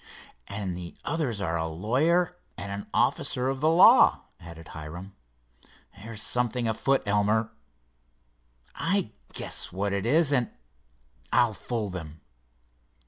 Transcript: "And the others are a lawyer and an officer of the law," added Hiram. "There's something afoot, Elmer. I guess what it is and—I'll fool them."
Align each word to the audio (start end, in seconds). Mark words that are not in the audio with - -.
"And 0.47 0.75
the 0.75 0.95
others 1.05 1.39
are 1.41 1.57
a 1.59 1.67
lawyer 1.67 2.35
and 2.57 2.71
an 2.71 2.87
officer 2.91 3.49
of 3.49 3.59
the 3.59 3.69
law," 3.69 4.21
added 4.39 4.69
Hiram. 4.69 5.13
"There's 5.95 6.23
something 6.23 6.67
afoot, 6.67 7.03
Elmer. 7.05 7.51
I 8.73 9.11
guess 9.33 9.71
what 9.71 9.93
it 9.93 10.07
is 10.07 10.31
and—I'll 10.33 11.53
fool 11.53 11.91
them." 11.91 12.21